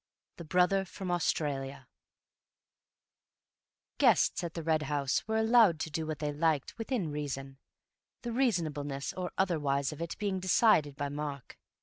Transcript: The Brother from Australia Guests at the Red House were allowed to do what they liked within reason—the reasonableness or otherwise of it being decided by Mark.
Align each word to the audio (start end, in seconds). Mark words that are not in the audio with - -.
The 0.37 0.43
Brother 0.45 0.83
from 0.83 1.11
Australia 1.11 1.87
Guests 3.99 4.43
at 4.43 4.55
the 4.55 4.63
Red 4.63 4.81
House 4.81 5.27
were 5.27 5.37
allowed 5.37 5.79
to 5.81 5.91
do 5.91 6.07
what 6.07 6.17
they 6.17 6.33
liked 6.33 6.75
within 6.79 7.11
reason—the 7.11 8.31
reasonableness 8.31 9.13
or 9.13 9.31
otherwise 9.37 9.91
of 9.93 10.01
it 10.01 10.17
being 10.17 10.39
decided 10.39 10.95
by 10.95 11.09
Mark. 11.09 11.59